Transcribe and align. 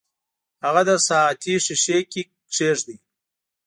هغه 0.63 0.81
د 0.89 0.91
ساعتي 1.07 1.53
ښيښې 1.65 1.99
کې 2.11 2.21
کیږدئ. 2.53 2.97